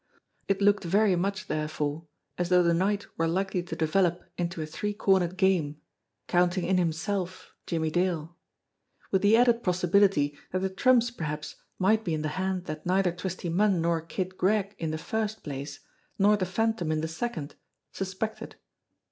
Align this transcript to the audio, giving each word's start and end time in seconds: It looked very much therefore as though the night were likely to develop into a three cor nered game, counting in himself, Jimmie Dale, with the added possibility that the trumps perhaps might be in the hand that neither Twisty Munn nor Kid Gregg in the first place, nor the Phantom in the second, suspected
It 0.47 0.63
looked 0.63 0.83
very 0.83 1.15
much 1.15 1.45
therefore 1.47 2.07
as 2.35 2.49
though 2.49 2.63
the 2.63 2.73
night 2.73 3.05
were 3.17 3.27
likely 3.27 3.61
to 3.61 3.75
develop 3.75 4.23
into 4.35 4.59
a 4.59 4.65
three 4.65 4.95
cor 4.95 5.19
nered 5.19 5.37
game, 5.37 5.79
counting 6.27 6.63
in 6.65 6.79
himself, 6.79 7.53
Jimmie 7.67 7.91
Dale, 7.91 8.35
with 9.11 9.21
the 9.21 9.37
added 9.37 9.61
possibility 9.61 10.35
that 10.51 10.61
the 10.63 10.71
trumps 10.71 11.11
perhaps 11.11 11.55
might 11.77 12.03
be 12.03 12.15
in 12.15 12.23
the 12.23 12.29
hand 12.29 12.65
that 12.65 12.83
neither 12.83 13.11
Twisty 13.11 13.49
Munn 13.49 13.79
nor 13.79 14.01
Kid 14.01 14.39
Gregg 14.39 14.73
in 14.79 14.89
the 14.89 14.97
first 14.97 15.43
place, 15.43 15.81
nor 16.17 16.35
the 16.35 16.47
Phantom 16.47 16.91
in 16.91 17.01
the 17.01 17.07
second, 17.07 17.53
suspected 17.91 18.55